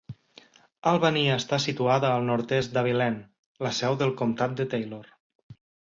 Albany 0.91 1.19
està 1.33 1.59
situada 1.67 2.11
al 2.15 2.27
nord-est 2.31 2.75
d'Abilene, 2.79 3.23
la 3.69 3.77
seu 3.85 4.03
del 4.05 4.19
comtat 4.25 4.61
de 4.63 4.71
Taylor. 4.77 5.11